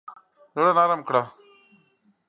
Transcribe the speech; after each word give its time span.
زړه 0.53 0.71
نرم 0.77 1.01
کړه. 1.07 1.23